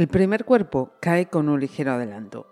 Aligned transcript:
El 0.00 0.08
primer 0.08 0.46
cuerpo 0.46 0.94
cae 0.98 1.26
con 1.26 1.50
un 1.50 1.60
ligero 1.60 1.92
adelanto. 1.92 2.46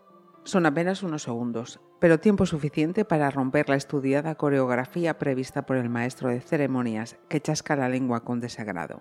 Son 0.45 0.66
apenas 0.66 1.02
unos 1.02 1.23
segundos, 1.23 1.80
pero 1.98 2.20
tiempo 2.20 2.45
suficiente 2.45 3.06
para 3.06 3.30
romper 3.30 3.70
la 3.70 3.77
estudiada 3.77 4.34
coreografía 4.34 5.19
prevista 5.19 5.65
por 5.65 5.79
el 5.79 5.89
maestro 5.89 6.29
de 6.29 6.42
ceremonias 6.42 7.16
que 7.30 7.41
chasca 7.41 7.75
la 7.75 7.89
lengua 7.89 8.23
con 8.23 8.41
desagrado. 8.41 9.01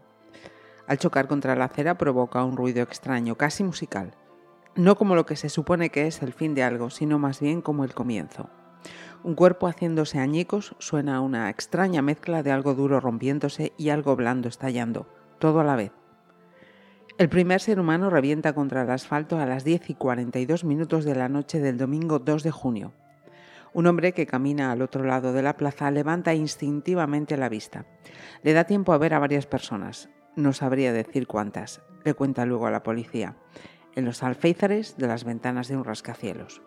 Al 0.88 0.98
chocar 0.98 1.28
contra 1.28 1.58
la 1.58 1.66
acera 1.66 1.98
provoca 1.98 2.42
un 2.46 2.56
ruido 2.56 2.82
extraño, 2.84 3.36
casi 3.36 3.66
musical. 3.66 4.16
No 4.78 4.96
como 4.96 5.16
lo 5.16 5.26
que 5.26 5.36
se 5.36 5.50
supone 5.50 5.90
que 5.90 6.08
es 6.08 6.22
el 6.22 6.32
fin 6.32 6.56
de 6.56 6.64
algo, 6.64 6.90
sino 6.90 7.20
más 7.20 7.42
bien 7.42 7.62
como 7.62 7.84
el 7.84 7.94
comienzo. 7.94 8.50
Un 9.26 9.36
cuerpo 9.36 9.68
haciéndose 9.68 10.20
añicos 10.20 10.74
suena 10.80 11.18
a 11.18 11.20
una 11.20 11.50
extraña 11.50 12.02
mezcla 12.02 12.44
de 12.44 12.54
algo 12.54 12.76
duro 12.76 13.02
rompiéndose 13.02 13.74
y 13.78 13.90
algo 13.90 14.16
blando 14.16 14.48
estallando, 14.48 15.06
todo 15.38 15.60
a 15.60 15.66
la 15.66 15.76
vez. 15.76 15.92
El 17.18 17.30
primer 17.30 17.60
ser 17.60 17.80
humano 17.80 18.12
revienta 18.12 18.54
contra 18.54 18.84
el 18.84 18.92
asfalto 18.92 19.40
a 19.40 19.48
las 19.48 19.64
10 19.64 19.90
y 19.90 19.96
42 19.96 20.64
minutos 20.64 21.04
de 21.04 21.16
la 21.16 21.30
noche 21.30 21.60
del 21.60 21.76
domingo 21.76 22.20
2 22.20 22.44
de 22.44 22.52
junio. 22.52 22.94
Un 23.74 23.88
hombre 23.88 24.12
que 24.14 24.28
camina 24.28 24.72
al 24.72 24.84
otro 24.84 25.04
lado 25.04 25.34
de 25.34 25.42
la 25.42 25.58
plaza 25.58 25.90
levanta 25.90 26.36
instintivamente 26.36 27.36
la 27.36 27.50
vista. 27.50 27.88
Le 28.44 28.54
da 28.54 28.66
tiempo 28.66 28.94
a 28.94 29.00
ver 29.00 29.16
a 29.16 29.20
varias 29.20 29.48
personas. 29.48 30.10
No 30.36 30.54
sabría 30.54 30.94
decir 30.94 31.26
cuántas. 31.26 31.82
Le 32.06 32.14
cuenta 32.14 32.46
luego 32.46 32.68
a 32.68 32.72
la 32.72 32.84
policía. 32.84 33.36
En 33.96 34.06
los 34.06 34.22
alféizares 34.22 34.96
de 34.98 35.08
las 35.08 35.24
ventanas 35.24 35.68
de 35.70 35.76
un 35.76 35.86
rascacielos. 35.86 36.62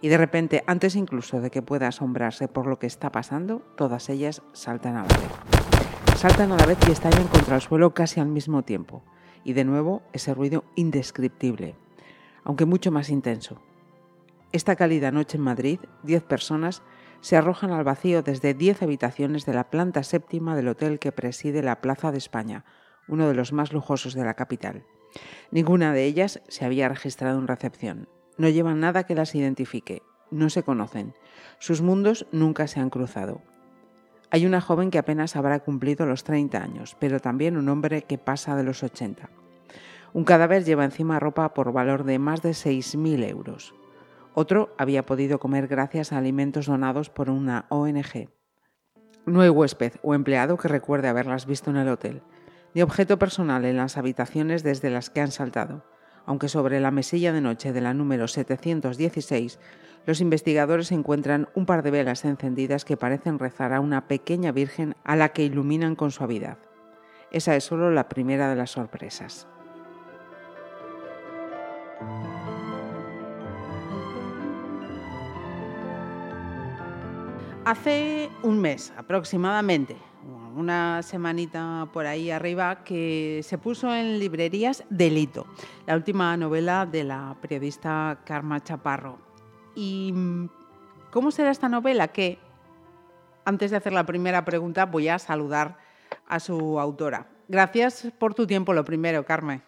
Y 0.00 0.08
de 0.08 0.16
repente, 0.16 0.64
antes 0.66 0.96
incluso 0.96 1.42
de 1.42 1.50
que 1.50 1.60
pueda 1.60 1.88
asombrarse 1.88 2.48
por 2.48 2.66
lo 2.66 2.78
que 2.78 2.86
está 2.86 3.12
pasando, 3.12 3.58
todas 3.76 4.08
ellas 4.08 4.40
saltan 4.54 4.96
a 4.96 5.02
la 5.02 5.18
vez. 5.18 6.16
Saltan 6.16 6.52
a 6.52 6.56
la 6.56 6.64
vez 6.64 6.78
y 6.88 6.92
estallan 6.92 7.28
contra 7.28 7.56
el 7.56 7.60
suelo 7.60 7.92
casi 7.92 8.18
al 8.18 8.28
mismo 8.28 8.62
tiempo 8.62 9.04
y 9.44 9.52
de 9.52 9.64
nuevo 9.64 10.02
ese 10.12 10.34
ruido 10.34 10.64
indescriptible, 10.76 11.74
aunque 12.44 12.66
mucho 12.66 12.90
más 12.90 13.10
intenso. 13.10 13.60
Esta 14.52 14.76
cálida 14.76 15.12
noche 15.12 15.36
en 15.36 15.44
Madrid, 15.44 15.80
10 16.02 16.24
personas 16.24 16.82
se 17.20 17.36
arrojan 17.36 17.70
al 17.70 17.84
vacío 17.84 18.22
desde 18.22 18.54
10 18.54 18.82
habitaciones 18.82 19.46
de 19.46 19.54
la 19.54 19.70
planta 19.70 20.02
séptima 20.02 20.56
del 20.56 20.68
hotel 20.68 20.98
que 20.98 21.12
preside 21.12 21.62
la 21.62 21.80
Plaza 21.80 22.10
de 22.10 22.18
España, 22.18 22.64
uno 23.08 23.28
de 23.28 23.34
los 23.34 23.52
más 23.52 23.72
lujosos 23.72 24.14
de 24.14 24.24
la 24.24 24.34
capital. 24.34 24.84
Ninguna 25.50 25.92
de 25.92 26.04
ellas 26.04 26.42
se 26.48 26.64
había 26.64 26.88
registrado 26.88 27.38
en 27.38 27.48
recepción. 27.48 28.08
No 28.38 28.48
llevan 28.48 28.80
nada 28.80 29.04
que 29.04 29.14
las 29.14 29.34
identifique. 29.34 30.02
No 30.30 30.48
se 30.48 30.62
conocen. 30.62 31.14
Sus 31.58 31.82
mundos 31.82 32.26
nunca 32.32 32.68
se 32.68 32.80
han 32.80 32.90
cruzado. 32.90 33.42
Hay 34.32 34.46
una 34.46 34.60
joven 34.60 34.90
que 34.90 34.98
apenas 34.98 35.34
habrá 35.34 35.58
cumplido 35.60 36.06
los 36.06 36.22
30 36.22 36.62
años, 36.62 36.96
pero 37.00 37.18
también 37.18 37.56
un 37.56 37.68
hombre 37.68 38.02
que 38.02 38.16
pasa 38.16 38.54
de 38.54 38.62
los 38.62 38.82
80. 38.82 39.28
Un 40.12 40.24
cadáver 40.24 40.64
lleva 40.64 40.84
encima 40.84 41.18
ropa 41.18 41.52
por 41.52 41.72
valor 41.72 42.04
de 42.04 42.18
más 42.18 42.40
de 42.42 42.50
6.000 42.50 43.28
euros. 43.28 43.74
Otro 44.34 44.74
había 44.78 45.04
podido 45.04 45.40
comer 45.40 45.66
gracias 45.66 46.12
a 46.12 46.18
alimentos 46.18 46.66
donados 46.66 47.10
por 47.10 47.28
una 47.28 47.66
ONG. 47.68 48.28
No 49.26 49.40
hay 49.40 49.48
huésped 49.48 49.94
o 50.02 50.14
empleado 50.14 50.56
que 50.56 50.68
recuerde 50.68 51.08
haberlas 51.08 51.46
visto 51.46 51.70
en 51.70 51.76
el 51.76 51.88
hotel, 51.88 52.22
ni 52.74 52.82
objeto 52.82 53.18
personal 53.18 53.64
en 53.64 53.76
las 53.76 53.96
habitaciones 53.96 54.62
desde 54.62 54.90
las 54.90 55.10
que 55.10 55.20
han 55.20 55.32
saltado, 55.32 55.84
aunque 56.30 56.48
sobre 56.48 56.78
la 56.78 56.92
mesilla 56.92 57.32
de 57.32 57.40
noche 57.40 57.72
de 57.72 57.80
la 57.80 57.92
número 57.92 58.28
716 58.28 59.58
los 60.06 60.20
investigadores 60.20 60.92
encuentran 60.92 61.48
un 61.56 61.66
par 61.66 61.82
de 61.82 61.90
velas 61.90 62.24
encendidas 62.24 62.84
que 62.84 62.96
parecen 62.96 63.40
rezar 63.40 63.72
a 63.72 63.80
una 63.80 64.06
pequeña 64.06 64.52
virgen 64.52 64.94
a 65.02 65.16
la 65.16 65.30
que 65.30 65.42
iluminan 65.42 65.96
con 65.96 66.12
suavidad. 66.12 66.58
Esa 67.32 67.56
es 67.56 67.64
solo 67.64 67.90
la 67.90 68.08
primera 68.08 68.48
de 68.48 68.54
las 68.54 68.70
sorpresas. 68.70 69.48
Hace 77.64 78.30
un 78.44 78.60
mes 78.60 78.92
aproximadamente, 78.96 79.96
una 80.56 81.02
semanita 81.02 81.88
por 81.92 82.06
ahí 82.06 82.30
arriba, 82.30 82.84
que 82.84 83.40
se 83.42 83.58
puso 83.58 83.94
en 83.94 84.18
librerías 84.18 84.84
Delito, 84.90 85.46
la 85.86 85.96
última 85.96 86.36
novela 86.36 86.86
de 86.86 87.04
la 87.04 87.36
periodista 87.40 88.20
Karma 88.24 88.62
Chaparro. 88.62 89.18
¿Y 89.74 90.12
mm, 90.12 90.48
cómo 91.10 91.30
será 91.30 91.50
esta 91.50 91.68
novela? 91.68 92.08
Que 92.08 92.38
antes 93.44 93.70
de 93.70 93.76
hacer 93.76 93.92
la 93.92 94.04
primera 94.04 94.44
pregunta 94.44 94.86
voy 94.86 95.08
a 95.08 95.18
saludar 95.18 95.78
a 96.26 96.40
su 96.40 96.78
autora. 96.78 97.26
Gracias 97.48 98.12
por 98.18 98.34
tu 98.34 98.46
tiempo, 98.46 98.72
lo 98.72 98.84
primero, 98.84 99.24
Carmen. 99.24 99.62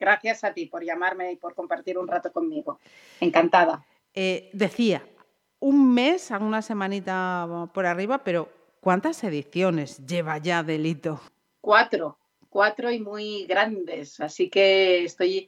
Gracias 0.00 0.44
a 0.44 0.52
ti 0.52 0.66
por 0.66 0.84
llamarme 0.84 1.32
y 1.32 1.36
por 1.36 1.54
compartir 1.54 1.98
un 1.98 2.08
rato 2.08 2.32
conmigo. 2.32 2.78
Encantada. 3.20 3.84
Eh, 4.14 4.50
decía, 4.52 5.02
un 5.60 5.92
mes, 5.92 6.30
una 6.30 6.62
semanita 6.62 7.68
por 7.72 7.86
arriba, 7.86 8.18
pero 8.18 8.48
¿cuántas 8.88 9.22
ediciones 9.22 10.06
lleva 10.06 10.38
ya 10.38 10.62
Delito? 10.62 11.20
Cuatro, 11.60 12.16
cuatro 12.48 12.90
y 12.90 12.98
muy 12.98 13.44
grandes. 13.44 14.18
Así 14.18 14.48
que 14.48 15.04
estoy 15.04 15.46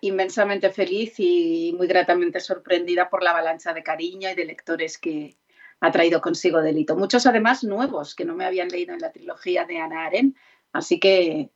inmensamente 0.00 0.70
feliz 0.70 1.12
y 1.18 1.74
muy 1.76 1.86
gratamente 1.86 2.40
sorprendida 2.40 3.10
por 3.10 3.22
la 3.22 3.32
avalancha 3.32 3.74
de 3.74 3.82
cariño 3.82 4.30
y 4.30 4.34
de 4.34 4.46
lectores 4.46 4.96
que 4.96 5.36
ha 5.80 5.92
traído 5.92 6.22
consigo 6.22 6.62
Delito. 6.62 6.96
Muchos 6.96 7.26
además 7.26 7.64
nuevos 7.64 8.14
que 8.14 8.24
no 8.24 8.34
me 8.34 8.46
habían 8.46 8.68
leído 8.68 8.94
en 8.94 9.00
la 9.00 9.12
trilogía 9.12 9.66
de 9.66 9.76
Ana 9.76 10.06
Aren, 10.06 10.34
así 10.72 10.98
que 10.98 11.50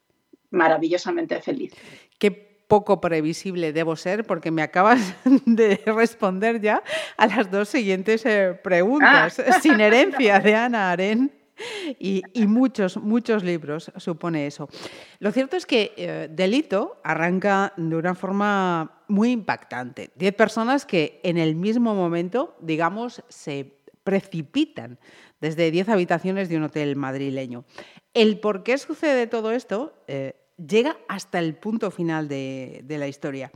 maravillosamente 0.51 1.41
feliz. 1.41 1.73
Qué 2.19 2.54
poco 2.75 3.01
previsible 3.01 3.73
debo 3.73 3.95
ser 3.95 4.25
porque 4.25 4.51
me 4.51 4.61
acabas 4.61 5.15
de 5.47 5.81
responder 5.87 6.61
ya 6.61 6.83
a 7.17 7.29
las 7.29 7.49
dos 7.49 7.69
siguientes 7.69 8.27
eh, 8.27 8.59
preguntas. 8.65 9.39
Ah. 9.39 9.61
Sin 9.61 9.81
herencia 9.81 10.41
de 10.41 10.57
Ana 10.67 10.91
Aren 10.91 11.31
y, 12.01 12.25
muchos, 12.49 12.97
muchos 12.97 13.45
libros 13.45 13.93
supone 13.97 14.49
eso. 14.49 14.69
Lo 15.21 15.31
cierto 15.31 15.57
es 15.57 15.67
que 15.67 15.93
eh, 15.97 16.29
Delito 16.29 17.01
arranca 17.05 17.73
de 17.77 17.95
una 17.95 18.17
forma 18.17 19.05
muy 19.07 19.31
impactante. 19.31 20.11
Diez 20.17 20.35
personas 20.35 20.85
que 20.85 21.21
en 21.23 21.39
el 21.39 21.55
mismo 21.55 21.95
momento, 21.95 22.57
digamos, 22.61 23.23
se 23.29 23.79
precipitan 24.03 24.99
desde 25.41 25.71
diez 25.71 25.89
habitaciones 25.89 26.49
de 26.49 26.57
un 26.57 26.65
hotel 26.65 26.97
madrileño. 26.97 27.67
El 28.15 28.41
por 28.41 28.65
qué 28.65 28.79
sucede 28.79 29.29
todo 29.29 29.53
esto 29.53 29.95
eh, 30.09 30.35
llega 30.57 30.97
hasta 31.09 31.39
el 31.39 31.57
punto 31.57 31.91
final 31.91 32.29
de, 32.29 32.81
de 32.85 32.99
la 32.99 33.09
historia. 33.09 33.51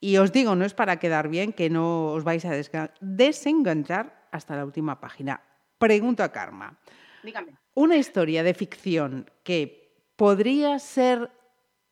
Y 0.00 0.18
os 0.18 0.32
digo, 0.32 0.54
no 0.54 0.64
es 0.64 0.74
para 0.74 0.98
quedar 0.98 1.28
bien 1.28 1.52
que 1.52 1.70
no 1.70 2.12
os 2.12 2.24
vais 2.24 2.44
a 2.44 2.52
desenganchar 3.00 4.28
hasta 4.30 4.56
la 4.56 4.64
última 4.64 5.00
página. 5.00 5.42
Pregunto 5.78 6.22
a 6.22 6.30
Karma. 6.30 6.78
Una 7.74 7.96
historia 7.96 8.42
de 8.42 8.54
ficción 8.54 9.30
que 9.42 10.02
podría 10.16 10.78
ser 10.78 11.30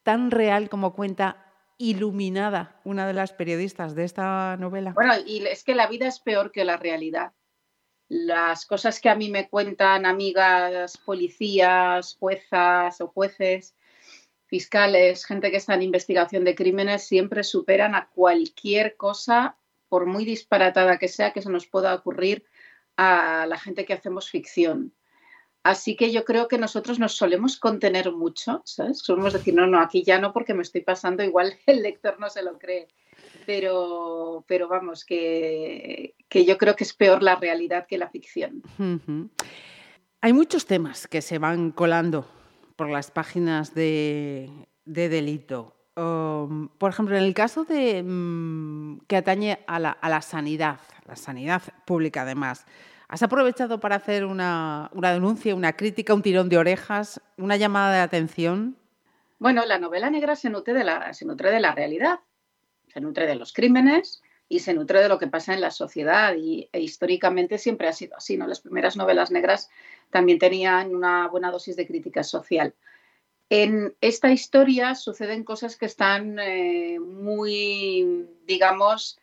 tan 0.02 0.31
real 0.31 0.69
como 0.69 0.94
cuenta 0.94 1.52
iluminada 1.78 2.81
una 2.84 3.06
de 3.06 3.12
las 3.12 3.32
periodistas 3.32 3.94
de 3.94 4.04
esta 4.04 4.56
novela. 4.58 4.92
Bueno, 4.92 5.14
y 5.25 5.44
es 5.46 5.64
que 5.64 5.75
la 5.75 5.87
vida 5.87 6.06
es 6.06 6.20
peor 6.20 6.52
que 6.52 6.64
la 6.64 6.76
realidad. 6.76 7.32
Las 8.08 8.66
cosas 8.66 9.00
que 9.00 9.08
a 9.08 9.14
mí 9.14 9.31
me 9.31 9.48
cuentan 9.48 10.04
amigas, 10.04 10.98
policías, 10.98 12.16
juezas 12.20 13.00
o 13.00 13.08
jueces, 13.08 13.75
fiscales, 14.52 15.25
gente 15.25 15.50
que 15.50 15.56
está 15.56 15.72
en 15.72 15.81
investigación 15.81 16.44
de 16.44 16.54
crímenes, 16.54 17.04
siempre 17.04 17.43
superan 17.43 17.94
a 17.94 18.10
cualquier 18.14 18.99
cosa, 18.99 19.56
por 19.88 20.04
muy 20.04 20.26
disparatada 20.26 20.99
que 20.99 21.08
sea, 21.08 21.32
que 21.32 21.40
se 21.40 21.49
nos 21.49 21.66
pueda 21.66 21.94
ocurrir 21.94 22.44
a 22.99 23.46
la 23.49 23.56
gente 23.56 23.87
que 23.87 23.94
hacemos 23.94 24.28
ficción. 24.28 24.93
Así 25.62 25.96
que 25.96 26.12
yo 26.12 26.26
creo 26.26 26.49
que 26.49 26.58
nosotros 26.58 26.99
nos 26.99 27.14
solemos 27.14 27.58
contener 27.58 28.12
mucho, 28.12 28.60
¿sabes? 28.66 28.99
Solemos 28.99 29.32
decir, 29.32 29.54
no, 29.54 29.66
no, 29.66 29.81
aquí 29.81 30.02
ya 30.02 30.19
no 30.19 30.34
porque 30.34 30.52
me 30.52 30.60
estoy 30.64 30.82
pasando, 30.82 31.25
igual 31.25 31.54
el 31.66 31.81
lector 31.81 32.20
no 32.20 32.28
se 32.28 32.43
lo 32.43 32.58
cree. 32.58 32.88
Pero, 33.46 34.44
pero 34.46 34.69
vamos, 34.69 35.06
que, 35.06 36.14
que 36.28 36.44
yo 36.44 36.58
creo 36.58 36.76
que 36.76 36.84
es 36.84 36.93
peor 36.93 37.22
la 37.22 37.37
realidad 37.37 37.87
que 37.87 37.96
la 37.96 38.10
ficción. 38.10 38.62
Hay 40.20 40.32
muchos 40.34 40.66
temas 40.66 41.08
que 41.08 41.22
se 41.22 41.38
van 41.38 41.70
colando 41.70 42.41
por 42.76 42.88
las 42.88 43.10
páginas 43.10 43.74
de, 43.74 44.50
delito. 44.84 45.76
Um, 45.96 46.69
por 46.69 46.90
ejemplo, 46.90 47.16
en 47.16 47.22
el 47.24 47.34
caso 47.34 47.64
de 47.64 48.02
mm, 48.02 49.00
que 49.06 49.16
atañe 49.16 49.60
a 49.66 49.78
la, 49.78 50.22
sanidad, 50.22 50.80
la 51.06 51.16
sanidad 51.16 51.62
pública 51.84 52.22
además, 52.22 52.64
¿has 53.08 53.22
aprovechado 53.22 53.78
para 53.78 53.96
hacer 53.96 54.24
una, 54.24 54.90
denuncia, 54.94 55.54
una 55.54 55.74
crítica, 55.74 56.14
un 56.14 56.22
tirón 56.22 56.48
de 56.48 56.58
orejas, 56.58 57.20
una 57.36 57.56
llamada 57.56 57.92
de 57.92 58.00
atención? 58.00 58.76
Bueno, 59.38 59.66
la 59.66 59.78
novela 59.78 60.08
negra 60.08 60.34
se 60.36 60.48
nutre 60.48 60.72
de 60.72 60.84
la, 60.84 61.12
se 61.12 61.26
nutre 61.26 61.50
de 61.50 61.60
la 61.60 61.75
realidad, 61.75 62.20
se 62.88 63.00
nutre 63.00 63.26
de 63.26 63.34
los 63.34 63.52
crímenes, 63.52 64.21
y 64.52 64.58
se 64.58 64.75
nutre 64.75 65.00
de 65.00 65.08
lo 65.08 65.19
que 65.19 65.28
pasa 65.28 65.54
en 65.54 65.62
la 65.62 65.70
sociedad 65.70 66.34
y 66.37 66.69
e 66.72 66.81
históricamente 66.81 67.56
siempre 67.56 67.88
ha 67.88 67.93
sido 67.94 68.19
así, 68.19 68.37
¿no? 68.37 68.46
Las 68.46 68.60
primeras 68.60 68.99
novelas 68.99 69.31
negras 69.31 69.70
también 70.10 70.38
tenían 70.38 70.94
una 70.94 71.26
buena 71.28 71.50
dosis 71.50 71.75
de 71.75 71.87
crítica 71.87 72.22
social. 72.22 72.75
En 73.49 73.96
esta 74.02 74.31
historia 74.31 74.94
suceden 74.94 75.44
cosas 75.44 75.76
que 75.76 75.87
están 75.87 76.38
eh, 76.38 76.99
muy, 77.00 78.28
digamos, 78.44 79.19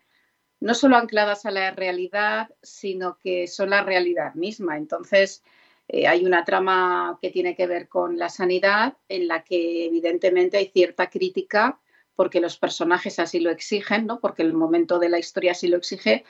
no 0.60 0.74
solo 0.74 0.98
ancladas 0.98 1.46
a 1.46 1.52
la 1.52 1.70
realidad, 1.70 2.50
sino 2.64 3.20
que 3.20 3.46
son 3.46 3.70
la 3.70 3.84
realidad 3.84 4.34
misma. 4.34 4.78
Entonces, 4.78 5.44
eh, 5.90 6.08
hay 6.08 6.26
una 6.26 6.44
trama 6.44 7.20
que 7.22 7.30
tiene 7.30 7.56
que 7.56 7.68
ver 7.68 7.88
con 7.88 8.18
la 8.18 8.30
sanidad, 8.30 8.98
en 9.10 9.28
la 9.28 9.44
que 9.44 9.86
evidentemente 9.86 10.58
hay 10.58 10.72
cierta 10.74 11.08
crítica 11.08 11.80
porque 12.20 12.42
los 12.42 12.58
personajes 12.58 13.18
así 13.18 13.40
lo 13.40 13.50
exigen, 13.50 14.06
¿no? 14.06 14.20
porque 14.20 14.42
el 14.42 14.52
momento 14.52 15.00
de 15.00 15.08
la 15.08 15.20
historia 15.20 15.54
así 15.54 15.70
lo 15.70 15.78
exige, 15.78 16.26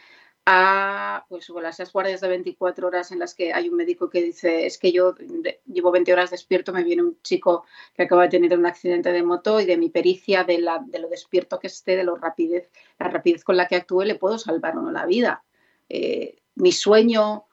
a 0.45 1.25
pues, 1.29 1.49
las 1.49 1.91
guardias 1.91 2.21
de 2.21 2.27
24 2.27 2.85
horas 2.85 3.11
en 3.11 3.17
las 3.17 3.33
que 3.33 3.53
hay 3.53 3.69
un 3.69 3.75
médico 3.75 4.07
que 4.07 4.21
dice, 4.21 4.67
es 4.67 4.77
que 4.77 4.91
yo 4.91 5.15
llevo 5.65 5.89
20 5.89 6.13
horas 6.13 6.29
despierto, 6.29 6.73
me 6.73 6.83
viene 6.83 7.01
un 7.01 7.19
chico 7.23 7.65
que 7.95 8.03
acaba 8.03 8.21
de 8.21 8.29
tener 8.29 8.55
un 8.55 8.67
accidente 8.67 9.11
de 9.11 9.23
moto 9.23 9.59
y 9.59 9.65
de 9.65 9.77
mi 9.77 9.89
pericia, 9.89 10.43
de, 10.43 10.59
la, 10.59 10.79
de 10.85 10.99
lo 10.99 11.09
despierto 11.09 11.57
que 11.57 11.65
esté, 11.65 11.95
de 11.95 12.03
lo 12.03 12.15
rapidez, 12.15 12.69
la 12.99 13.07
rapidez 13.07 13.43
con 13.43 13.57
la 13.57 13.67
que 13.67 13.77
actúe, 13.77 14.03
le 14.03 14.13
puedo 14.13 14.37
salvar 14.37 14.77
o 14.77 14.83
no 14.83 14.91
la 14.91 15.07
vida. 15.07 15.43
Eh, 15.89 16.35
mi 16.53 16.71
sueño 16.71 17.45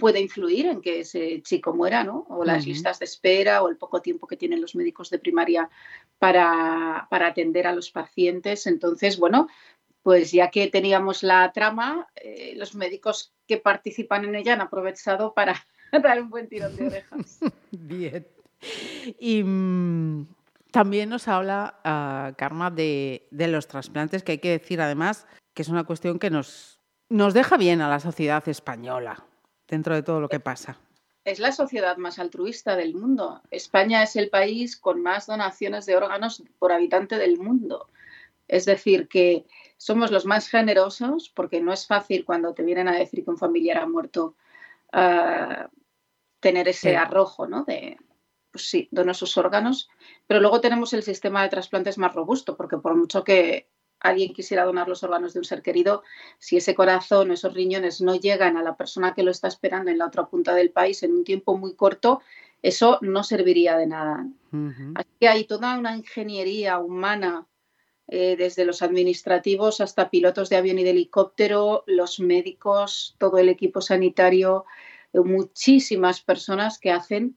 puede 0.00 0.20
influir 0.20 0.66
en 0.66 0.80
que 0.80 1.00
ese 1.00 1.42
chico 1.42 1.74
muera, 1.74 2.02
¿no? 2.02 2.26
O 2.30 2.44
las 2.44 2.66
listas 2.66 2.98
de 2.98 3.04
espera 3.04 3.62
o 3.62 3.68
el 3.68 3.76
poco 3.76 4.00
tiempo 4.00 4.26
que 4.26 4.36
tienen 4.36 4.60
los 4.60 4.74
médicos 4.74 5.10
de 5.10 5.18
primaria 5.18 5.68
para, 6.18 7.06
atender 7.10 7.66
a 7.66 7.74
los 7.74 7.90
pacientes. 7.90 8.66
Entonces, 8.66 9.18
bueno, 9.18 9.46
pues 10.02 10.32
ya 10.32 10.50
que 10.50 10.68
teníamos 10.68 11.22
la 11.22 11.52
trama, 11.52 12.08
eh, 12.16 12.54
los 12.56 12.74
médicos 12.74 13.34
que 13.46 13.58
participan 13.58 14.24
en 14.24 14.34
ella 14.34 14.54
han 14.54 14.62
aprovechado 14.62 15.34
para 15.34 15.54
dar 16.02 16.22
un 16.22 16.30
buen 16.30 16.48
tirón 16.48 16.74
de 16.76 16.86
orejas. 16.86 17.40
Bien. 17.70 18.26
Y 19.18 19.42
mm, 19.44 20.26
también 20.70 21.10
nos 21.10 21.28
habla 21.28 21.80
uh, 21.84 22.34
Karma 22.36 22.70
de, 22.70 23.28
de, 23.30 23.48
los 23.48 23.68
trasplantes, 23.68 24.22
que 24.22 24.32
hay 24.32 24.38
que 24.38 24.50
decir 24.50 24.80
además 24.80 25.26
que 25.54 25.62
es 25.62 25.68
una 25.68 25.84
cuestión 25.84 26.18
que 26.18 26.30
nos, 26.30 26.80
nos 27.08 27.34
deja 27.34 27.56
bien 27.56 27.80
a 27.80 27.88
la 27.88 28.00
sociedad 28.00 28.46
española 28.48 29.26
dentro 29.70 29.94
de 29.94 30.02
todo 30.02 30.20
lo 30.20 30.28
que 30.28 30.40
pasa. 30.40 30.78
Es 31.24 31.38
la 31.38 31.52
sociedad 31.52 31.96
más 31.96 32.18
altruista 32.18 32.76
del 32.76 32.94
mundo. 32.94 33.40
España 33.50 34.02
es 34.02 34.16
el 34.16 34.30
país 34.30 34.76
con 34.76 35.02
más 35.02 35.26
donaciones 35.26 35.86
de 35.86 35.96
órganos 35.96 36.42
por 36.58 36.72
habitante 36.72 37.16
del 37.16 37.38
mundo. 37.38 37.88
Es 38.48 38.64
decir, 38.64 39.06
que 39.06 39.46
somos 39.76 40.10
los 40.10 40.26
más 40.26 40.48
generosos 40.48 41.30
porque 41.30 41.60
no 41.60 41.72
es 41.72 41.86
fácil 41.86 42.24
cuando 42.24 42.52
te 42.52 42.64
vienen 42.64 42.88
a 42.88 42.96
decir 42.96 43.22
que 43.24 43.30
un 43.30 43.38
familiar 43.38 43.78
ha 43.78 43.86
muerto 43.86 44.34
ah, 44.92 45.70
tener 46.40 46.66
ese 46.68 46.96
arrojo, 46.96 47.46
¿no? 47.46 47.64
De, 47.64 47.96
pues 48.50 48.68
sí, 48.68 48.90
sus 49.12 49.36
órganos. 49.36 49.88
Pero 50.26 50.40
luego 50.40 50.60
tenemos 50.60 50.92
el 50.94 51.02
sistema 51.02 51.42
de 51.42 51.48
trasplantes 51.48 51.98
más 51.98 52.14
robusto 52.14 52.56
porque 52.56 52.78
por 52.78 52.96
mucho 52.96 53.22
que 53.22 53.68
alguien 54.00 54.32
quisiera 54.32 54.64
donar 54.64 54.88
los 54.88 55.02
órganos 55.02 55.32
de 55.32 55.40
un 55.40 55.44
ser 55.44 55.62
querido, 55.62 56.02
si 56.38 56.56
ese 56.56 56.74
corazón, 56.74 57.30
esos 57.30 57.54
riñones 57.54 58.00
no 58.00 58.16
llegan 58.16 58.56
a 58.56 58.62
la 58.62 58.76
persona 58.76 59.14
que 59.14 59.22
lo 59.22 59.30
está 59.30 59.48
esperando 59.48 59.90
en 59.90 59.98
la 59.98 60.06
otra 60.06 60.26
punta 60.26 60.54
del 60.54 60.70
país 60.70 61.02
en 61.02 61.12
un 61.12 61.24
tiempo 61.24 61.56
muy 61.56 61.74
corto, 61.74 62.20
eso 62.62 62.98
no 63.02 63.22
serviría 63.24 63.76
de 63.76 63.86
nada. 63.86 64.26
Así 64.94 65.08
que 65.18 65.28
hay 65.28 65.44
toda 65.44 65.78
una 65.78 65.96
ingeniería 65.96 66.78
humana, 66.78 67.46
eh, 68.12 68.34
desde 68.36 68.64
los 68.64 68.82
administrativos 68.82 69.80
hasta 69.80 70.10
pilotos 70.10 70.48
de 70.48 70.56
avión 70.56 70.80
y 70.80 70.84
de 70.84 70.90
helicóptero, 70.90 71.84
los 71.86 72.18
médicos, 72.18 73.14
todo 73.18 73.38
el 73.38 73.48
equipo 73.48 73.80
sanitario, 73.80 74.64
eh, 75.12 75.20
muchísimas 75.20 76.20
personas 76.20 76.80
que 76.80 76.90
hacen 76.90 77.36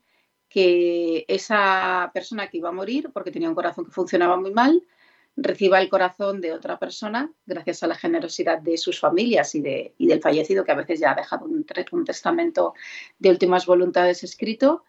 que 0.50 1.26
esa 1.28 2.10
persona 2.12 2.48
que 2.50 2.58
iba 2.58 2.70
a 2.70 2.74
morir, 2.74 3.12
porque 3.14 3.30
tenía 3.30 3.50
un 3.50 3.56
corazón 3.56 3.86
que 3.86 3.92
funcionaba 3.92 4.36
muy 4.36 4.52
mal, 4.52 4.84
reciba 5.36 5.82
el 5.82 5.90
corazón 5.90 6.42
de 6.42 6.54
otra 6.54 6.78
persona 6.78 7.32
gracias 7.46 7.84
a 7.84 7.88
la 7.88 7.96
generosidad 7.96 8.60
de 8.60 8.78
sus 8.78 9.00
familias 9.00 9.56
y, 9.56 9.62
de, 9.62 9.96
del 9.98 10.22
fallecido, 10.22 10.64
que 10.64 10.72
a 10.72 10.76
veces 10.76 11.00
ya 11.00 11.12
ha 11.12 11.16
dejado 11.16 11.46
un, 11.46 11.66
testamento 12.06 12.74
de 13.20 13.30
últimas 13.30 13.66
voluntades 13.66 14.24
escrito 14.24 14.84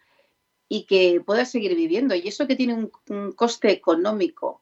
y 0.67 0.85
que 0.85 1.21
pueda 1.25 1.45
seguir 1.45 1.75
viviendo. 1.75 2.15
Y 2.15 2.27
eso 2.27 2.47
que 2.47 2.55
tiene 2.55 2.73
un, 2.73 2.91
un 3.09 3.31
coste 3.31 3.71
económico 3.71 4.61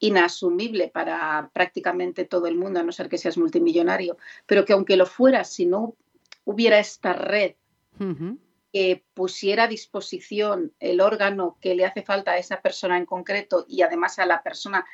inasumible 0.00 0.88
para 0.88 1.50
prácticamente 1.52 2.24
todo 2.24 2.46
el 2.46 2.56
mundo, 2.56 2.80
a 2.80 2.82
no 2.82 2.92
ser 2.92 3.08
que 3.08 3.18
seas 3.18 3.36
multimillonario, 3.36 4.16
pero 4.46 4.64
que 4.64 4.72
aunque 4.72 4.96
lo 4.96 5.06
fuera, 5.06 5.44
si 5.44 5.66
no 5.66 5.96
hubiera 6.44 6.78
esta 6.78 7.12
red 7.12 7.54
que 8.72 9.04
pusiera 9.14 9.64
a 9.64 9.68
disposición 9.68 10.74
el 10.78 11.00
órgano 11.00 11.58
que 11.60 11.74
le 11.74 11.84
hace 11.84 12.02
falta 12.02 12.32
a 12.32 12.38
esa 12.38 12.60
persona 12.60 12.98
en 12.98 13.06
concreto 13.06 13.64
y 13.68 13.82
además 13.82 14.18
a 14.18 14.26
la 14.26 14.42
persona 14.42 14.84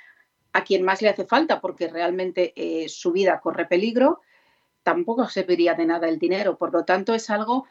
a 0.53 0.62
quien 0.62 0.85
más 0.85 1.03
le 1.03 1.09
hace 1.09 1.26
falta 1.26 1.61
porque 1.61 1.88
realmente 1.88 2.53
eh, 2.56 2.88
su 2.88 3.11
vida 3.11 3.41
corre 3.41 3.67
peligro, 3.67 4.21
tampoco 4.85 5.29
serviría 5.29 5.75
de 5.75 5.87
nada 5.87 6.09
el 6.09 6.21
dinero. 6.21 6.56
Por 6.56 6.73
lo 6.73 6.85
tanto, 6.85 7.15
es 7.15 7.29
algo 7.31 7.67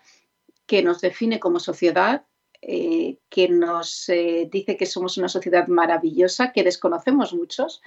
que 0.65 0.83
nos 0.83 0.99
define 0.99 1.39
como 1.39 1.59
sociedad, 1.59 2.25
eh, 2.61 3.19
que 3.29 3.47
nos 3.47 4.09
eh, 4.09 4.49
dice 4.51 4.75
que 4.75 4.85
somos 4.85 5.17
una 5.17 5.29
sociedad 5.29 5.67
maravillosa, 5.67 6.51
que 6.51 6.63
desconocemos 6.63 7.33
muchos 7.33 7.81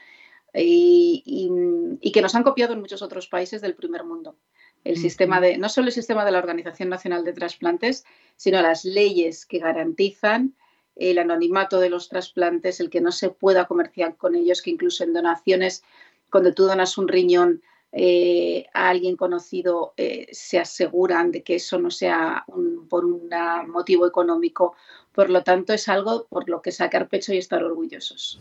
y 0.59 2.11
que 2.15 2.23
nos 2.23 2.35
han 2.35 2.43
copiado 2.43 2.73
en 2.73 2.81
muchos 2.81 3.03
otros 3.03 3.27
países 3.27 3.61
del 3.61 3.75
primer 3.75 4.05
mundo 4.05 4.39
el 4.87 4.97
sistema 4.97 5.41
de, 5.41 5.59
no 5.59 5.69
solo 5.69 5.89
el 5.89 5.93
sistema 5.93 6.25
de 6.25 6.31
la 6.31 6.39
Organización 6.39 6.89
Nacional 6.89 7.25
de 7.25 7.33
Trasplantes, 7.33 8.05
sino 8.37 8.63
las 8.63 8.85
leyes 8.85 9.47
que 9.47 9.59
garantizan 9.59 10.55
el 10.95 11.19
anonimato 11.19 11.79
de 11.79 11.91
los 11.91 12.09
trasplantes, 12.09 12.81
el 12.81 12.89
que 12.89 13.01
no 13.01 13.13
se 13.13 13.31
pueda 13.31 13.67
comerciar 13.67 14.17
con 14.17 14.35
ellos, 14.35 14.63
que 14.63 14.71
incluso 14.71 15.05
en 15.05 15.13
donaciones, 15.13 15.85
cuando 16.31 16.55
tú 16.55 16.65
donas 16.65 16.97
un 16.97 17.09
riñón 17.09 17.63
eh, 17.93 18.67
a 18.73 18.89
alguien 18.89 19.17
conocido, 19.17 19.93
eh, 19.97 20.27
se 20.33 20.59
aseguran 20.59 21.33
de 21.33 21.43
que 21.43 21.57
eso 21.57 21.79
no 21.79 21.91
sea 21.91 22.45
por 22.89 23.05
un 23.05 23.31
motivo 23.69 24.07
económico. 24.07 24.75
Por 25.13 25.31
lo 25.31 25.43
tanto, 25.43 25.73
es 25.73 25.89
algo 25.89 26.27
por 26.29 26.49
lo 26.49 26.63
que 26.63 26.73
sacar 26.73 27.09
pecho 27.09 27.33
y 27.33 27.39
estar 27.39 27.63
orgullosos. 27.63 28.41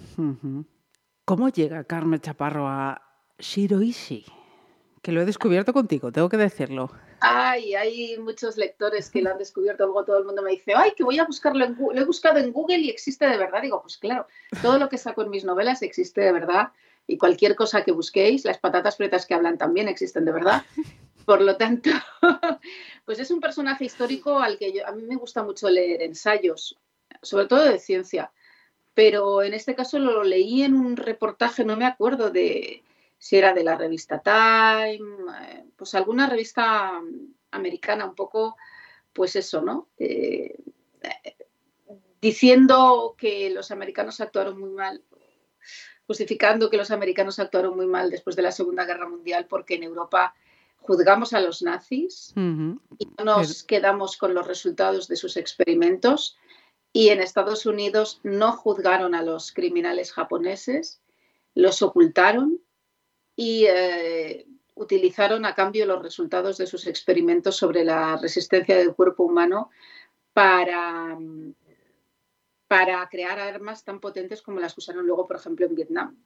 ¿Cómo 1.26 1.50
llega 1.50 1.84
Carmen 1.84 2.20
Chaparro 2.20 2.68
a 2.68 3.02
Shiroishi? 3.40 4.26
Que 5.06 5.12
lo 5.12 5.22
he 5.22 5.26
descubierto 5.26 5.72
contigo, 5.72 6.12
tengo 6.12 6.30
que 6.30 6.38
decirlo. 6.38 6.90
Ay, 7.20 7.76
hay 7.76 8.18
muchos 8.18 8.58
lectores 8.58 9.12
que 9.12 9.22
lo 9.22 9.30
han 9.30 9.38
descubierto, 9.38 9.86
luego 9.86 10.04
todo 10.04 10.18
el 10.18 10.26
mundo 10.26 10.42
me 10.42 10.50
dice, 10.50 10.74
ay, 10.76 10.94
que 10.98 11.04
voy 11.04 11.20
a 11.20 11.26
buscarlo 11.26 11.64
en 11.64 11.76
Google, 11.76 11.98
lo 11.98 12.02
he 12.02 12.06
buscado 12.06 12.40
en 12.40 12.52
Google 12.52 12.80
y 12.80 12.90
existe 12.90 13.28
de 13.28 13.38
verdad. 13.38 13.62
Digo, 13.62 13.84
pues 13.84 14.00
claro, 14.00 14.26
todo 14.64 14.80
lo 14.80 14.90
que 14.90 14.98
saco 14.98 15.22
en 15.22 15.30
mis 15.30 15.46
novelas 15.46 15.84
existe 15.84 16.22
de 16.22 16.32
verdad 16.32 16.70
y 17.06 17.20
cualquier 17.20 17.56
cosa 17.56 17.84
que 17.84 17.92
busquéis, 17.92 18.46
las 18.46 18.58
patatas 18.58 18.98
fritas 18.98 19.28
que 19.28 19.36
hablan 19.36 19.60
también 19.60 19.88
existen 19.88 20.26
de 20.26 20.32
verdad. 20.32 20.64
Por 21.24 21.40
lo 21.40 21.56
tanto, 21.56 21.92
pues 23.06 23.20
es 23.20 23.30
un 23.30 23.40
personaje 23.40 23.86
histórico 23.86 24.40
al 24.40 24.58
que 24.58 24.82
a 24.84 24.92
mí 24.92 25.04
me 25.04 25.18
gusta 25.18 25.44
mucho 25.44 25.70
leer 25.70 26.02
ensayos, 26.02 26.80
sobre 27.22 27.46
todo 27.46 27.64
de 27.64 27.78
ciencia, 27.78 28.32
pero 28.96 29.44
en 29.44 29.54
este 29.54 29.76
caso 29.76 30.00
lo 30.00 30.24
leí 30.24 30.64
en 30.64 30.74
un 30.74 30.98
reportaje, 30.98 31.64
no 31.64 31.78
me 31.78 31.86
acuerdo 31.86 32.32
de 32.32 32.84
si 33.18 33.38
era 33.38 33.54
de 33.54 33.64
la 33.64 33.76
revista 33.76 34.22
Time, 34.22 35.34
eh, 35.42 35.66
pues 35.76 35.96
alguna 35.96 36.28
revista 36.28 37.02
americana 37.52 38.06
un 38.06 38.16
poco, 38.16 38.56
pues 39.14 39.36
eso, 39.36 39.62
¿no? 39.62 39.90
Eh, 39.98 40.58
diciendo 42.22 43.16
que 43.18 43.50
los 43.50 43.72
americanos 43.72 44.20
actuaron 44.22 44.60
muy 44.60 44.72
mal, 44.72 45.04
justificando 46.08 46.70
que 46.70 46.78
los 46.78 46.92
americanos 46.92 47.40
actuaron 47.40 47.76
muy 47.76 47.88
mal 47.88 48.10
después 48.10 48.36
de 48.36 48.42
la 48.42 48.52
Segunda 48.52 48.86
Guerra 48.86 49.08
Mundial 49.08 49.46
porque 49.48 49.76
en 49.76 49.84
Europa 49.84 50.34
juzgamos 50.78 51.34
a 51.34 51.42
los 51.42 51.62
nazis 51.62 52.34
y 52.36 53.06
no 53.18 53.24
nos 53.24 53.64
quedamos 53.64 54.18
con 54.18 54.34
los 54.34 54.48
resultados 54.48 55.08
de 55.08 55.16
sus 55.16 55.36
experimentos 55.38 56.38
y 56.94 57.10
en 57.10 57.22
Estados 57.22 57.66
Unidos 57.66 58.22
no 58.24 58.54
juzgaron 58.54 59.16
a 59.16 59.22
los 59.22 59.52
criminales 59.52 60.14
japoneses, 60.14 61.02
los 61.54 61.82
ocultaron 61.82 62.62
y 63.36 63.66
eh, 63.68 64.46
utilizaron 64.76 65.46
a 65.46 65.56
cambio 65.56 65.86
los 65.86 66.02
resultados 66.02 66.58
de 66.58 66.68
sus 66.68 66.88
experimentos 66.88 67.56
sobre 67.56 67.84
la 67.84 68.18
resistencia 68.18 68.78
del 68.78 68.94
cuerpo 68.94 69.24
humano 69.24 69.70
para, 70.34 71.18
para 72.68 73.08
crear 73.10 73.40
armas 73.40 73.84
tan 73.84 74.00
potentes 74.00 74.42
como 74.42 74.60
las 74.60 74.74
que 74.74 74.82
usaron 74.82 75.06
luego, 75.06 75.28
por 75.28 75.38
ejemplo, 75.38 75.66
en 75.66 75.76
Vietnam. 75.76 76.18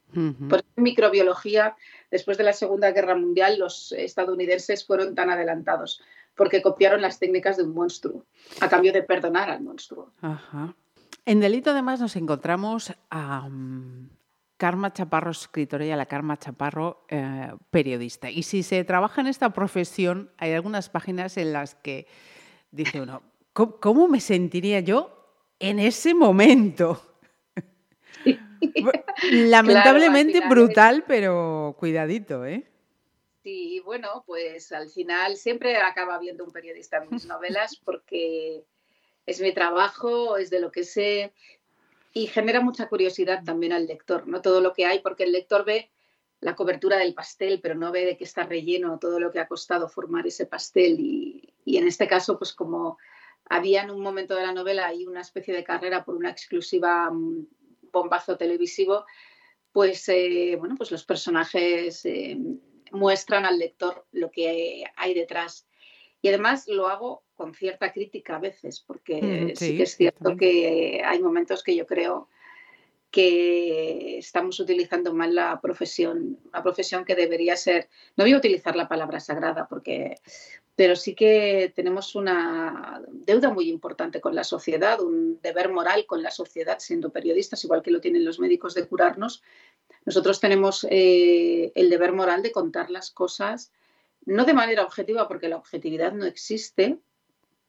Por 0.48 0.64
microbiología, 0.76 1.76
después 2.10 2.38
de 2.38 2.44
la 2.44 2.52
Segunda 2.52 2.90
Guerra 2.90 3.14
Mundial, 3.14 3.58
los 3.58 3.92
estadounidenses 3.92 4.84
fueron 4.84 5.14
tan 5.14 5.30
adelantados, 5.30 6.02
porque 6.34 6.62
copiaron 6.62 7.02
las 7.02 7.18
técnicas 7.20 7.56
de 7.56 7.62
un 7.62 7.74
monstruo, 7.74 8.24
a 8.60 8.68
cambio 8.68 8.92
de 8.92 9.02
perdonar 9.04 9.48
al 9.50 9.62
monstruo. 9.62 10.12
En 11.24 11.38
Delito, 11.38 11.70
además, 11.70 12.00
nos 12.00 12.16
encontramos 12.16 12.92
a 13.10 13.48
mm, 13.48 14.08
Karma 14.60 14.92
Chaparro, 14.92 15.30
escritora, 15.30 15.86
y 15.86 15.90
a 15.90 15.96
la 15.96 16.04
Karma 16.04 16.36
Chaparro, 16.36 17.06
eh, 17.08 17.50
periodista. 17.70 18.28
Y 18.28 18.42
si 18.42 18.62
se 18.62 18.84
trabaja 18.84 19.22
en 19.22 19.26
esta 19.26 19.54
profesión, 19.54 20.30
hay 20.36 20.52
algunas 20.52 20.90
páginas 20.90 21.38
en 21.38 21.54
las 21.54 21.76
que 21.76 22.06
dice 22.70 23.00
uno, 23.00 23.22
¿cómo, 23.54 24.06
me 24.06 24.20
sentiría 24.20 24.80
yo 24.80 25.34
en 25.60 25.78
ese 25.78 26.12
momento? 26.12 27.00
Lamentablemente 29.32 30.46
brutal, 30.46 31.04
pero 31.08 31.74
cuidadito, 31.78 32.44
¿eh? 32.44 32.70
Sí, 33.42 33.80
bueno, 33.82 34.24
pues 34.26 34.72
al 34.72 34.90
final 34.90 35.38
siempre 35.38 35.78
acaba 35.78 36.18
viendo 36.18 36.44
un 36.44 36.52
periodista 36.52 36.98
en 36.98 37.08
mis 37.08 37.24
novelas 37.26 37.80
porque 37.82 38.62
es 39.24 39.40
mi 39.40 39.54
trabajo, 39.54 40.36
es 40.36 40.50
de 40.50 40.60
lo 40.60 40.70
que 40.70 40.84
sé 40.84 41.32
y 42.12 42.26
genera 42.26 42.60
mucha 42.60 42.88
curiosidad 42.88 43.44
también 43.44 43.72
al 43.72 43.86
lector, 43.86 44.26
¿no? 44.26 44.42
Todo 44.42 44.60
lo 44.60 44.72
que 44.72 44.86
hay, 44.86 45.00
porque 45.00 45.24
el 45.24 45.32
lector 45.32 45.64
ve 45.64 45.90
la 46.40 46.56
cobertura 46.56 46.96
del 46.96 47.14
pastel, 47.14 47.60
pero 47.60 47.74
no 47.74 47.92
ve 47.92 48.04
de 48.04 48.16
qué 48.16 48.24
está 48.24 48.44
relleno 48.44 48.98
todo 48.98 49.20
lo 49.20 49.30
que 49.30 49.40
ha 49.40 49.46
costado 49.46 49.88
formar 49.88 50.26
ese 50.26 50.46
pastel. 50.46 50.96
Y, 50.98 51.54
en 51.66 51.86
este 51.86 52.08
caso, 52.08 52.38
pues 52.38 52.52
como 52.52 52.98
había 53.48 53.82
en 53.82 53.90
un 53.90 54.00
momento 54.00 54.34
de 54.34 54.42
la 54.42 54.52
novela 54.52 54.86
hay 54.86 55.06
una 55.06 55.20
especie 55.20 55.54
de 55.54 55.64
carrera 55.64 56.04
por 56.04 56.16
una 56.16 56.30
exclusiva 56.30 57.10
mm, 57.10 57.46
bombazo 57.92 58.36
televisivo, 58.36 59.04
pues 59.72 60.08
eh, 60.08 60.56
bueno, 60.58 60.76
pues 60.76 60.90
los 60.90 61.04
personajes 61.04 62.04
eh, 62.04 62.38
muestran 62.92 63.44
al 63.44 63.58
lector 63.58 64.06
lo 64.12 64.30
que 64.30 64.84
hay 64.96 65.14
detrás. 65.14 65.68
Y 66.22 66.28
además 66.28 66.66
lo 66.68 66.88
hago 66.88 67.24
con 67.40 67.54
cierta 67.54 67.90
crítica 67.90 68.36
a 68.36 68.38
veces, 68.38 68.84
porque 68.86 69.22
mm, 69.22 69.56
sí, 69.56 69.78
que 69.78 69.84
es 69.84 69.96
cierto 69.96 70.36
que 70.36 71.00
hay 71.02 71.22
momentos 71.22 71.62
que 71.62 71.74
yo 71.74 71.86
creo 71.86 72.28
que 73.10 74.18
estamos 74.18 74.60
utilizando 74.60 75.14
mal 75.14 75.34
la 75.34 75.58
profesión, 75.58 76.38
una 76.50 76.62
profesión 76.62 77.06
que 77.06 77.14
debería 77.14 77.56
ser, 77.56 77.88
no 78.18 78.24
voy 78.24 78.34
a 78.34 78.36
utilizar 78.36 78.76
la 78.76 78.88
palabra 78.88 79.20
sagrada, 79.20 79.66
porque, 79.68 80.16
pero 80.76 80.94
sí 80.96 81.14
que 81.14 81.72
tenemos 81.74 82.14
una 82.14 83.00
deuda 83.08 83.48
muy 83.48 83.70
importante 83.70 84.20
con 84.20 84.34
la 84.34 84.44
sociedad, 84.44 85.00
un 85.00 85.40
deber 85.40 85.70
moral 85.70 86.04
con 86.04 86.22
la 86.22 86.30
sociedad 86.30 86.76
siendo 86.78 87.08
periodistas, 87.08 87.64
igual 87.64 87.80
que 87.80 87.90
lo 87.90 88.02
tienen 88.02 88.26
los 88.26 88.38
médicos 88.38 88.74
de 88.74 88.86
curarnos. 88.86 89.42
Nosotros 90.04 90.40
tenemos 90.40 90.86
eh, 90.90 91.72
el 91.74 91.88
deber 91.88 92.12
moral 92.12 92.42
de 92.42 92.52
contar 92.52 92.90
las 92.90 93.10
cosas, 93.10 93.72
no 94.26 94.44
de 94.44 94.52
manera 94.52 94.82
objetiva, 94.84 95.26
porque 95.26 95.48
la 95.48 95.56
objetividad 95.56 96.12
no 96.12 96.26
existe, 96.26 96.98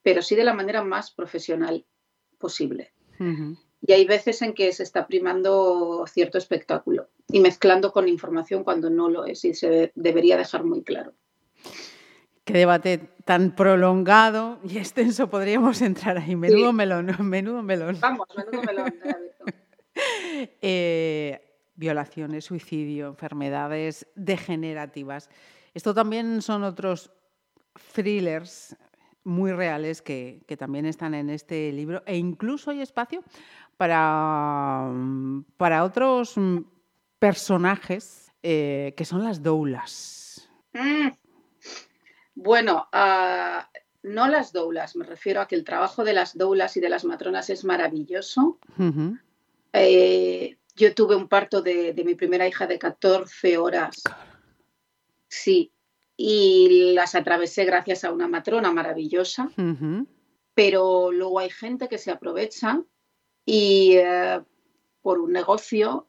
pero 0.03 0.21
sí 0.21 0.35
de 0.35 0.43
la 0.43 0.53
manera 0.53 0.83
más 0.83 1.11
profesional 1.11 1.85
posible. 2.37 2.93
Y 3.81 3.93
hay 3.93 4.05
veces 4.05 4.41
en 4.41 4.53
que 4.53 4.71
se 4.73 4.81
está 4.81 5.05
primando 5.05 6.05
cierto 6.07 6.39
espectáculo 6.39 7.09
y 7.27 7.39
mezclando 7.39 7.91
con 7.91 8.07
información 8.07 8.63
cuando 8.63 8.89
no 8.89 9.09
lo 9.09 9.25
es 9.25 9.45
y 9.45 9.53
se 9.53 9.91
debería 9.95 10.37
dejar 10.37 10.63
muy 10.63 10.83
claro. 10.83 11.13
Qué 12.43 12.53
debate 12.53 12.97
tan 13.25 13.55
prolongado 13.55 14.59
y 14.63 14.79
extenso 14.79 15.29
podríamos 15.29 15.81
entrar 15.81 16.17
ahí. 16.17 16.35
Menudo 16.35 16.73
melón, 16.73 17.15
menudo 17.19 17.61
melón. 17.61 17.97
Vamos, 17.99 18.27
menudo 18.35 18.63
melón. 18.63 18.93
eh, 20.61 21.39
violaciones, 21.75 22.45
suicidio, 22.45 23.07
enfermedades 23.07 24.07
degenerativas. 24.15 25.29
Esto 25.73 25.93
también 25.93 26.41
son 26.41 26.63
otros 26.63 27.11
thrillers 27.93 28.75
muy 29.23 29.51
reales 29.51 30.01
que, 30.01 30.41
también 30.57 30.85
están 30.85 31.13
en 31.13 31.29
este 31.29 31.71
libro 31.71 32.03
e 32.05 32.17
incluso 32.17 32.71
hay 32.71 32.81
espacio 32.81 33.23
para, 33.77 34.89
mm, 34.91 35.43
para 35.57 35.83
otros 35.83 36.37
mm, 36.37 36.59
personajes 37.19 38.31
eh, 38.43 38.93
que 38.97 39.05
son 39.05 39.23
las 39.23 39.43
doulas. 39.43 40.49
Mm. 40.73 41.09
Bueno, 42.35 42.87
ah, 42.91 43.69
no 44.03 44.27
las 44.27 44.51
doulas, 44.51 44.95
me 44.95 45.05
refiero 45.05 45.41
a 45.41 45.47
que 45.47 45.55
el 45.55 45.63
trabajo 45.63 46.03
de 46.03 46.13
las 46.13 46.37
doulas 46.37 46.75
y 46.77 46.79
de 46.79 46.89
las 46.89 47.05
matronas 47.05 47.49
es 47.49 47.63
maravilloso. 47.63 48.57
Eh, 49.73 50.57
yo 50.75 50.95
tuve 50.95 51.15
un 51.15 51.27
parto 51.27 51.61
de, 51.61 51.93
de, 51.93 52.03
mi 52.03 52.15
primera 52.15 52.47
hija 52.47 52.65
de 52.65 52.79
14 52.79 53.57
horas. 53.57 54.03
Sí, 55.27 55.70
y 56.23 56.93
las 56.93 57.15
atravesé 57.15 57.65
gracias 57.65 58.03
a 58.03 58.11
una 58.11 58.27
matrona 58.27 58.71
maravillosa, 58.71 59.49
pero 60.53 61.11
luego 61.11 61.39
hay 61.39 61.49
gente 61.49 61.87
que 61.87 61.97
se 61.97 62.11
aprovecha 62.11 62.83
y 63.43 63.93
eh, 63.95 64.39
por 65.01 65.19
un 65.19 65.31
negocio 65.31 66.07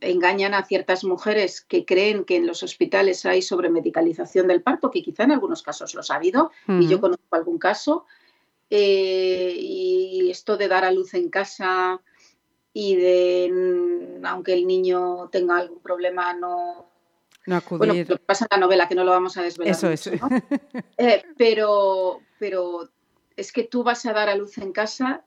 engañan 0.00 0.54
a 0.54 0.64
ciertas 0.64 1.02
mujeres 1.02 1.60
que 1.60 1.84
creen 1.84 2.24
que 2.24 2.36
en 2.36 2.46
los 2.46 2.62
hospitales 2.62 3.26
hay 3.26 3.42
sobremedicalización 3.42 4.46
del 4.46 4.62
parto, 4.62 4.92
que 4.92 5.02
quizá 5.02 5.24
en 5.24 5.32
algunos 5.32 5.62
casos 5.62 5.94
lo 5.94 6.02
ha 6.08 6.14
habido, 6.14 6.52
y 6.68 6.86
yo 6.86 7.00
conozco 7.00 7.34
algún 7.34 7.58
caso, 7.58 8.04
eh, 8.70 9.56
y 9.58 10.30
esto 10.30 10.56
de 10.56 10.68
dar 10.68 10.84
a 10.84 10.92
luz 10.92 11.14
en 11.14 11.30
casa 11.30 12.00
y 12.72 12.94
de, 12.94 13.50
mm, 14.20 14.24
aunque 14.26 14.52
el 14.52 14.66
niño 14.66 15.28
tenga 15.32 15.56
algún 15.56 15.80
problema, 15.80 16.32
no 16.34 16.95
no. 17.46 17.62
Bueno, 17.70 17.94
lo 17.94 18.04
que 18.04 18.18
pasa 18.18 18.46
en 18.50 18.60
la 18.60 18.66
novela, 18.66 18.88
que 18.88 18.94
no 18.94 19.04
lo 19.04 19.12
vamos 19.12 19.36
a 19.36 19.42
desvelar. 19.42 19.74
Eso 19.74 19.90
es. 19.90 20.06
Eh, 20.98 21.22
pero, 21.36 22.20
pero 22.38 22.88
es 23.36 23.52
que 23.52 23.64
tú 23.64 23.82
vas 23.82 24.04
a 24.06 24.12
dar 24.12 24.28
a 24.28 24.34
luz 24.34 24.58
en 24.58 24.72
casa 24.72 25.24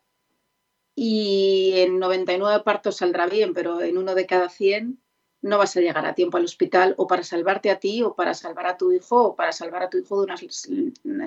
y 0.96 1.74
en 1.78 2.00
99 2.00 2.64
partos 2.64 2.98
saldrá 2.98 3.28
bien, 3.28 3.54
pero 3.54 3.82
en 3.82 3.98
uno 3.98 4.16
de 4.16 4.26
cada 4.26 4.50
100 4.50 5.00
no 5.42 5.58
vas 5.58 5.78
a 5.78 5.80
llegar 5.80 6.06
a 6.06 6.16
tiempo 6.16 6.38
al 6.38 6.44
hospital 6.44 6.96
o 6.98 7.08
para 7.08 7.24
salvarte 7.24 7.72
a 7.72 7.80
ti 7.80 8.04
o 8.04 8.14
para 8.16 8.34
salvar 8.34 8.68
a 8.68 8.78
tu 8.78 8.92
hijo 8.92 9.24
o 9.24 9.36
para 9.36 9.52
salvar 9.52 9.84
a 9.84 9.90
tu 9.90 9.98
hijo 9.98 10.18
de 10.18 10.24
unas 10.26 10.70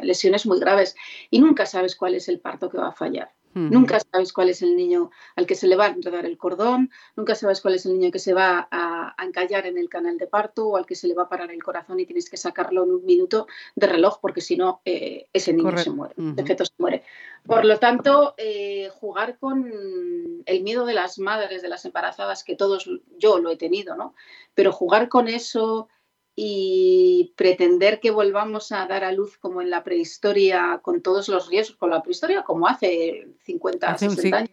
lesiones 0.05 0.45
muy 0.45 0.61
graves. 0.61 0.95
Y 1.31 1.41
nunca 1.41 1.65
sabes 1.67 1.97
cuál 1.97 2.15
es 2.15 2.29
el 2.29 2.41
parto 2.41 2.69
que 2.69 2.79
va 2.79 2.89
a 2.89 2.93
fallar. 2.93 3.33
Nunca 3.55 4.01
sabes 4.01 4.33
cuál 4.33 4.49
es 4.49 4.63
el 4.63 4.77
niño 4.77 5.11
al 5.37 5.47
que 5.47 5.55
se 5.55 5.67
le 5.67 5.77
va 5.77 5.87
a 5.87 5.89
enredar 5.89 6.25
el 6.25 6.39
cordón, 6.39 6.91
nunca 7.17 7.35
sabes 7.35 7.61
cuál 7.61 7.75
es 7.75 7.87
el 7.87 7.99
niño 7.99 8.11
que 8.11 8.19
se 8.19 8.33
va 8.33 8.69
a, 8.71 9.15
encallar 9.23 9.67
en 9.67 9.79
el 9.79 9.89
canal 9.89 10.19
de 10.19 10.27
parto 10.27 10.69
o 10.69 10.77
al 10.77 10.87
que 10.87 10.95
se 10.95 11.07
le 11.07 11.15
va 11.15 11.25
a 11.25 11.29
parar 11.29 11.51
el 11.51 11.63
corazón 11.63 12.01
y 12.01 12.07
tienes 12.07 12.29
que 12.29 12.37
sacarlo 12.37 12.85
en 12.85 12.91
un 12.91 13.05
minuto 13.05 13.47
de 13.77 13.87
reloj 13.87 14.19
porque 14.21 14.41
si 14.41 14.57
no, 14.57 14.81
eh, 14.85 15.29
ese 15.33 15.53
niño 15.53 15.77
se 15.77 15.91
muere, 15.91 16.15
de 16.17 16.57
se 16.57 16.73
muere. 16.79 17.05
Por 17.45 17.65
lo 17.65 17.79
tanto, 17.79 18.35
eh, 18.37 18.89
jugar 18.95 19.39
con 19.39 20.43
el 20.45 20.63
miedo 20.63 20.85
de 20.87 20.95
las 20.95 21.19
madres, 21.19 21.63
de 21.63 21.69
las 21.69 21.85
embarazadas, 21.85 22.45
que 22.45 22.57
todos 22.57 22.89
yo 23.19 23.39
lo 23.39 23.51
he 23.51 23.57
tenido, 23.57 23.97
¿no? 23.97 24.15
Pero 24.55 24.73
jugar 24.73 25.09
con 25.09 25.29
eso 25.29 25.89
y 26.35 27.35
pretender 27.37 28.01
que 28.01 28.11
volvamos 28.11 28.73
a 28.73 28.87
dar 28.87 29.05
a 29.05 29.13
luz 29.13 29.37
como 29.37 29.61
en 29.61 29.71
la 29.71 29.85
prehistoria 29.85 30.81
con 30.83 31.03
todos 31.03 31.29
los 31.29 31.49
riesgos, 31.49 31.77
con 31.77 31.91
la 31.91 32.03
prehistoria 32.03 32.43
como 32.43 32.67
hace 32.67 33.29
50, 33.45 33.99
60 33.99 34.37
años, 34.37 34.51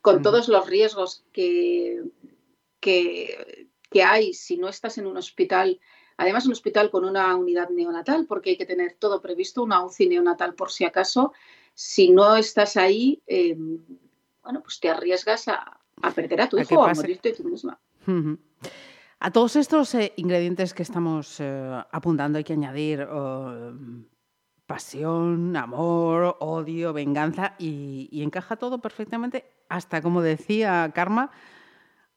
con 0.00 0.18
mm. 0.18 0.22
todos 0.22 0.48
los 0.48 0.66
riesgos 0.66 1.24
que, 1.32 2.02
que, 2.80 3.68
que, 3.88 4.02
hay 4.02 4.34
si 4.34 4.56
no 4.56 4.68
estás 4.68 4.98
en 4.98 5.06
un 5.06 5.16
hospital, 5.16 5.78
además 6.16 6.46
un 6.46 6.52
hospital 6.52 6.90
con 6.90 7.04
una 7.04 7.36
unidad 7.36 7.70
neonatal, 7.70 8.26
porque 8.26 8.50
hay 8.50 8.56
que 8.56 8.66
tener 8.66 8.96
todo 8.98 9.22
previsto, 9.22 9.62
una 9.62 9.84
UCI 9.84 10.08
neonatal 10.08 10.54
por 10.54 10.72
si 10.72 10.84
acaso, 10.84 11.32
si 11.74 12.10
no 12.10 12.36
estás 12.36 12.76
ahí, 12.76 13.22
eh, 13.28 13.56
bueno, 14.42 14.60
pues 14.60 14.80
te 14.80 14.90
arriesgas 14.90 15.46
a, 15.46 15.78
a 16.02 16.10
perder 16.10 16.40
a 16.40 16.48
tu 16.48 16.58
hijo 16.58 16.80
o 16.80 16.84
a 16.84 16.94
morirte 16.94 17.32
tú 17.32 17.44
misma. 17.44 17.78
A 19.24 19.30
todos 19.30 19.54
estos 19.54 19.94
eh, 19.94 20.12
ingredientes 20.16 20.74
que 20.74 20.82
estamos 20.82 21.38
eh, 21.38 21.84
apuntando 21.92 22.38
hay 22.38 22.44
que 22.44 22.54
añadir 22.54 23.02
oh, 23.02 23.72
pasión, 24.66 25.56
amor, 25.56 26.38
odio, 26.40 26.92
venganza 26.92 27.54
y, 27.56 28.20
encaja 28.20 28.56
todo 28.56 28.80
perfectamente 28.80 29.44
hasta, 29.68 30.02
como 30.02 30.22
decía 30.22 30.90
Karma, 30.92 31.30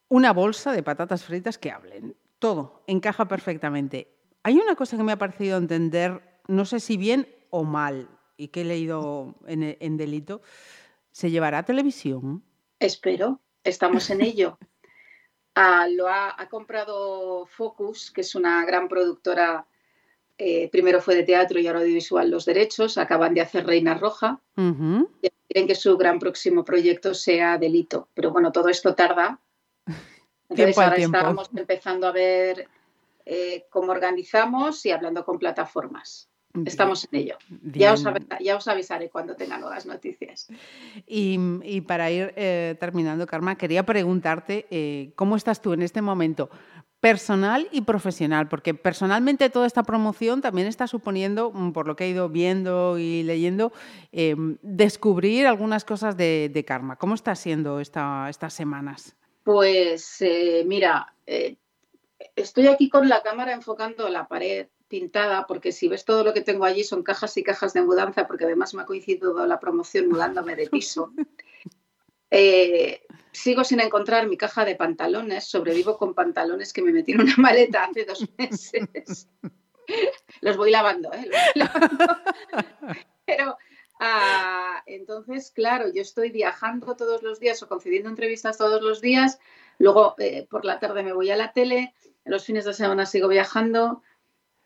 una 0.08 0.32
bolsa 0.32 0.72
de 0.72 0.82
patatas 0.82 1.22
fritas 1.22 1.58
que 1.58 1.70
hablen. 1.70 2.16
Todo 2.40 2.82
encaja 2.88 3.28
perfectamente. 3.28 4.12
Hay 4.42 4.58
una 4.58 4.74
cosa 4.74 4.96
que 4.96 5.04
me 5.04 5.12
ha 5.12 5.16
parecido 5.16 5.58
entender, 5.58 6.40
no 6.48 6.64
sé 6.64 6.80
si 6.80 6.96
bien 6.96 7.28
o 7.50 7.62
mal, 7.62 8.08
y 8.36 8.48
que 8.48 8.62
he 8.62 8.64
leído 8.64 9.36
en, 9.46 9.76
en 9.78 9.96
Delito, 9.96 10.42
¿se 11.12 11.30
llevará 11.30 11.58
a 11.58 11.64
televisión? 11.64 12.42
Espero, 12.80 13.40
estamos 13.62 14.10
en 14.10 14.22
ello. 14.22 14.58
Ah, 15.58 15.88
lo 15.90 16.06
ha, 16.06 16.36
comprado 16.50 17.46
Focus, 17.46 18.10
que 18.10 18.20
es 18.20 18.34
una 18.34 18.62
gran 18.66 18.88
productora 18.88 19.66
eh, 20.36 20.68
primero 20.70 21.00
fue 21.00 21.14
de 21.14 21.22
teatro 21.22 21.58
y 21.58 21.66
ahora 21.66 21.80
audiovisual 21.80 22.30
los 22.30 22.44
derechos, 22.44 22.98
acaban 22.98 23.32
de 23.32 23.40
hacer 23.40 23.66
Reina 23.66 23.94
Roja 23.94 24.38
y 24.54 25.30
quieren 25.48 25.66
que 25.66 25.74
su 25.74 25.96
gran 25.96 26.18
próximo 26.18 26.62
proyecto 26.62 27.14
sea 27.14 27.56
Delito. 27.56 28.08
Pero 28.12 28.32
bueno, 28.32 28.52
todo 28.52 28.68
esto 28.68 28.94
tarda. 28.94 29.40
Entonces 30.50 30.76
ahora 30.76 30.96
estábamos 30.96 31.48
empezando 31.56 32.06
a 32.06 32.12
ver 32.12 32.68
eh, 33.24 33.64
cómo 33.70 33.92
organizamos 33.92 34.84
y 34.84 34.90
hablando 34.90 35.24
con 35.24 35.38
plataformas. 35.38 36.28
Estamos 36.64 37.08
en 37.10 37.18
ello. 37.20 37.36
Ya 37.72 37.92
os, 37.92 38.68
avisaré 38.68 39.10
cuando 39.10 39.34
tenga 39.36 39.58
nuevas 39.58 39.86
noticias. 39.86 40.48
Y, 41.06 41.80
para 41.82 42.10
ir 42.10 42.32
eh, 42.36 42.76
terminando, 42.80 43.26
Karma, 43.26 43.56
quería 43.56 43.84
preguntarte 43.84 45.12
cómo 45.14 45.36
estás 45.36 45.60
tú 45.60 45.72
en 45.72 45.82
este 45.82 46.02
momento 46.02 46.50
personal 47.00 47.68
y 47.70 47.82
profesional, 47.82 48.48
porque 48.48 48.74
personalmente 48.74 49.50
toda 49.50 49.66
esta 49.66 49.82
promoción 49.82 50.40
también 50.40 50.66
está 50.66 50.86
suponiendo, 50.86 51.52
mm, 51.52 51.72
por 51.72 51.86
lo 51.86 51.94
que 51.94 52.04
he 52.04 52.08
ido 52.08 52.28
viendo 52.28 52.98
y 52.98 53.22
leyendo, 53.22 53.72
em, 54.12 54.58
descubrir 54.62 55.46
algunas 55.46 55.84
cosas 55.84 56.16
de, 56.16 56.64
karma. 56.66 56.96
¿Cómo 56.96 57.14
está 57.14 57.34
siendo 57.34 57.78
esta, 57.78 58.28
estas 58.28 58.54
semanas? 58.54 59.14
Pues 59.44 60.16
eh, 60.20 60.64
mira, 60.66 61.14
eh, 61.26 61.56
estoy 62.34 62.66
aquí 62.66 62.88
con 62.88 63.08
la 63.08 63.22
cámara 63.22 63.52
enfocando 63.52 64.08
la 64.08 64.26
pared 64.26 64.66
pintada, 64.88 65.46
porque 65.46 65.72
si 65.72 65.88
ves 65.88 66.04
todo 66.04 66.24
lo 66.24 66.32
que 66.32 66.40
tengo 66.40 66.64
allí 66.64 66.84
son 66.84 67.02
cajas 67.02 67.36
y 67.36 67.42
cajas 67.42 67.72
de 67.72 67.82
mudanza, 67.82 68.26
porque 68.26 68.44
además 68.44 68.74
me 68.74 68.82
ha 68.82 68.86
coincidido 68.86 69.46
la 69.46 69.60
promoción 69.60 70.08
mudándome 70.08 70.56
de 70.56 70.68
piso. 70.68 71.12
Eh, 72.28 73.06
sigo 73.30 73.62
sin 73.62 73.78
encontrar 73.78 74.26
mi 74.26 74.36
caja 74.36 74.64
de 74.64 74.74
pantalones, 74.74 75.44
sobrevivo 75.44 75.96
con 75.96 76.12
pantalones 76.12 76.72
que 76.72 76.82
me 76.82 76.90
metí 76.90 77.12
en 77.12 77.20
una 77.20 77.36
maleta 77.36 77.84
hace 77.84 78.04
dos 78.04 78.26
meses. 78.36 79.28
Los 80.40 80.56
voy 80.56 80.72
lavando, 80.72 81.12
¿eh? 81.12 81.30
Pero 83.24 83.56
ah, 84.00 84.82
entonces, 84.86 85.52
claro, 85.52 85.86
yo 85.94 86.02
estoy 86.02 86.30
viajando 86.30 86.96
todos 86.96 87.22
los 87.22 87.38
días 87.38 87.62
o 87.62 87.68
concediendo 87.68 88.08
entrevistas 88.08 88.58
todos 88.58 88.82
los 88.82 89.00
días, 89.00 89.38
luego 89.78 90.16
eh, 90.18 90.46
por 90.50 90.64
la 90.64 90.80
tarde 90.80 91.04
me 91.04 91.12
voy 91.12 91.30
a 91.30 91.36
la 91.36 91.52
tele, 91.52 91.94
los 92.24 92.44
fines 92.44 92.64
de 92.64 92.74
semana 92.74 93.06
sigo 93.06 93.28
viajando 93.28 94.02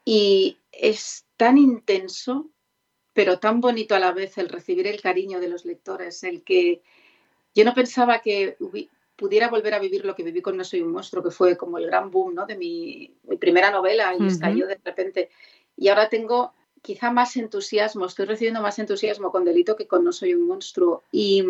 y 0.05 0.59
es 0.73 1.27
tan 1.37 1.59
intenso, 1.59 2.51
pero 3.13 3.39
tan 3.39 3.61
bonito 3.61 3.95
a 3.95 3.99
la 3.99 4.13
vez 4.13 4.39
el 4.39 4.49
recibir 4.49 4.87
el 4.87 5.01
cariño 5.01 5.41
de 5.41 5.49
los 5.49 5.65
lectores, 5.65 6.23
el 6.23 6.43
que 6.43 6.83
yo 7.55 7.65
no 7.65 7.75
pensaba 7.75 8.21
que 8.21 8.57
pudiera 9.17 9.49
volver 9.49 9.75
a 9.75 9.79
vivir 9.79 10.05
lo 10.05 10.15
que 10.15 10.23
viví 10.23 10.41
con 10.41 10.57
No 10.57 10.65
soy 10.65 10.81
un 10.81 10.93
monstruo, 10.93 11.23
que 11.23 11.31
fue 11.31 11.57
como 11.57 11.79
el 11.79 11.87
gran 11.87 12.11
boom 12.11 12.35
¿no? 12.35 12.47
de 12.47 12.57
mi, 12.57 13.15
primera 13.39 13.71
novela 13.71 14.15
y 14.19 14.27
estalló 14.27 14.67
de 14.67 14.81
repente. 14.83 15.31
Y 15.77 15.89
ahora 15.89 16.09
tengo 16.09 16.55
quizá 16.81 17.11
más 17.11 17.37
entusiasmo, 17.37 18.07
estoy 18.07 18.25
recibiendo 18.25 18.63
más 18.63 18.79
entusiasmo 18.79 19.31
con 19.31 19.45
Delito 19.45 19.77
que 19.77 19.87
con 19.87 20.05
No 20.05 20.13
soy 20.13 20.35
un 20.35 20.47
monstruo 20.47 21.03
y 21.13 21.45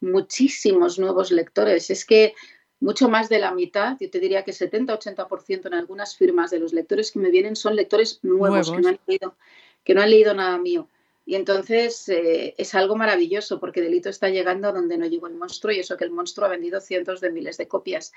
muchísimos 0.00 0.98
nuevos 0.98 1.30
lectores. 1.30 1.90
Es 1.90 2.04
que 2.04 2.34
mucho 2.80 3.08
más 3.08 3.28
de 3.28 3.38
la 3.38 3.52
mitad, 3.52 3.96
yo 3.98 4.10
te 4.10 4.20
diría 4.20 4.44
que 4.44 4.52
70-80% 4.52 5.66
en 5.66 5.74
algunas 5.74 6.16
firmas 6.16 6.50
de 6.50 6.58
los 6.58 6.72
lectores 6.72 7.10
que 7.10 7.18
me 7.18 7.30
vienen 7.30 7.56
son 7.56 7.74
lectores 7.74 8.20
nuevos, 8.22 8.70
Que, 8.70 8.80
no 8.80 8.88
han 8.88 9.00
leído, 9.06 9.36
que 9.82 9.94
no 9.94 10.02
han 10.02 10.10
leído 10.10 10.34
nada 10.34 10.58
mío. 10.58 10.88
Y 11.24 11.34
entonces 11.34 12.08
eh, 12.08 12.54
es 12.56 12.74
algo 12.76 12.94
maravilloso 12.94 13.58
porque 13.58 13.80
Delito 13.80 14.08
está 14.08 14.28
llegando 14.28 14.68
a 14.68 14.72
donde 14.72 14.96
no 14.96 15.06
llegó 15.06 15.26
el 15.26 15.34
monstruo 15.34 15.72
y 15.72 15.80
eso 15.80 15.96
que 15.96 16.04
el 16.04 16.12
monstruo 16.12 16.46
ha 16.46 16.50
vendido 16.50 16.80
cientos 16.80 17.20
de 17.20 17.32
miles 17.32 17.56
de 17.56 17.66
copias. 17.66 18.12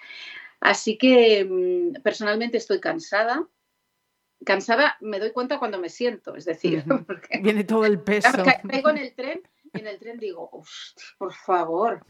Así 0.59 0.97
que 0.97 1.43
mm, 1.43 2.01
personalmente 2.03 2.57
estoy 2.57 2.79
cansada. 2.79 3.47
Cansada 4.45 4.97
me 5.01 5.19
doy 5.19 5.31
cuenta 5.31 5.57
cuando 5.57 5.79
me 5.79 5.89
siento, 5.89 6.35
es 6.35 6.45
decir, 6.45 6.83
viene 7.41 7.63
todo 7.63 7.85
el 7.85 7.99
peso. 8.03 8.43
Caigo 8.67 8.89
en 8.91 8.97
el 8.97 9.13
tren 9.15 9.41
en 9.73 9.87
el 9.87 9.99
tren 9.99 10.17
digo, 10.17 10.49
por 11.17 11.33
favor. 11.33 12.05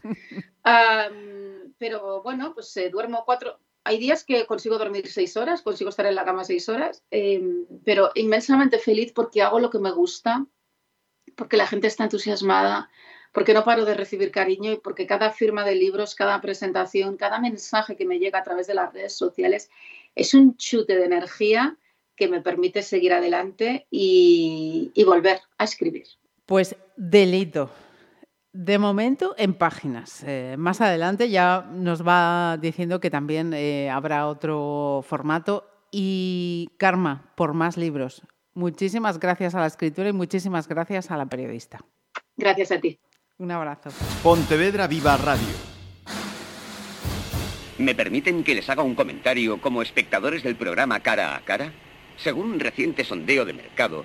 pero 1.78 2.22
bueno, 2.22 2.54
pues 2.54 2.76
eh, 2.76 2.90
duermo 2.90 3.22
cuatro, 3.24 3.58
hay 3.84 3.98
días 3.98 4.24
que 4.24 4.46
consigo 4.46 4.78
dormir 4.78 5.08
seis 5.08 5.36
horas, 5.36 5.62
consigo 5.62 5.90
estar 5.90 6.06
en 6.06 6.14
la 6.14 6.24
cama 6.24 6.44
seis 6.44 6.68
horas, 6.68 7.02
em, 7.10 7.66
pero 7.84 8.10
inmensamente 8.14 8.78
feliz 8.78 9.12
porque 9.12 9.42
hago 9.42 9.58
lo 9.58 9.70
que 9.70 9.78
me 9.78 9.90
gusta, 9.90 10.46
porque 11.36 11.56
la 11.56 11.66
gente 11.66 11.86
está 11.86 12.04
entusiasmada, 12.04 12.90
porque 13.32 13.54
no 13.54 13.64
paro 13.64 13.84
de 13.84 13.94
recibir 13.94 14.30
cariño 14.30 14.72
y 14.72 14.76
porque 14.78 15.06
cada 15.06 15.30
firma 15.30 15.64
de 15.64 15.76
libros, 15.76 16.14
cada 16.14 16.40
presentación, 16.40 17.16
cada 17.16 17.40
mensaje 17.40 17.96
que 17.96 18.04
me 18.04 18.18
llega 18.18 18.40
a 18.40 18.42
través 18.42 18.66
de 18.66 18.74
las 18.74 18.92
redes 18.92 19.14
sociales 19.14 19.70
es 20.14 20.34
un 20.34 20.56
chute 20.56 20.96
de 20.96 21.04
energía 21.04 21.78
que 22.16 22.28
me 22.28 22.42
permite 22.42 22.82
seguir 22.82 23.14
adelante 23.14 23.86
y, 23.90 24.92
volver 25.06 25.40
a 25.56 25.64
escribir. 25.64 26.06
Pues 26.50 26.74
delito. 26.96 27.70
De 28.52 28.80
momento 28.80 29.36
en 29.38 29.54
páginas. 29.54 30.24
Eh, 30.26 30.56
más 30.58 30.80
adelante 30.80 31.30
ya 31.30 31.64
nos 31.70 32.04
va 32.04 32.58
diciendo 32.60 32.98
que 32.98 33.08
también 33.08 33.52
eh, 33.54 33.88
habrá 33.88 34.26
otro 34.26 35.04
formato. 35.06 35.64
Y 35.92 36.70
Karma, 36.76 37.30
por 37.36 37.54
más 37.54 37.76
libros. 37.76 38.22
Muchísimas 38.52 39.20
gracias 39.20 39.54
a 39.54 39.60
la 39.60 39.68
escritura 39.68 40.08
y 40.08 40.12
muchísimas 40.12 40.66
gracias 40.66 41.12
a 41.12 41.16
la 41.16 41.26
periodista. 41.26 41.78
Gracias 42.36 42.72
a 42.72 42.80
ti. 42.80 42.98
Un 43.38 43.52
abrazo. 43.52 43.90
Pontevedra 44.20 44.88
Viva 44.88 45.16
Radio. 45.18 45.54
¿Me 47.78 47.94
permiten 47.94 48.42
que 48.42 48.56
les 48.56 48.68
haga 48.68 48.82
un 48.82 48.96
comentario 48.96 49.60
como 49.60 49.82
espectadores 49.82 50.42
del 50.42 50.56
programa 50.56 50.98
Cara 50.98 51.36
a 51.36 51.44
Cara? 51.44 51.72
Según 52.16 52.50
un 52.50 52.58
reciente 52.58 53.04
sondeo 53.04 53.44
de 53.44 53.52
mercado, 53.52 54.04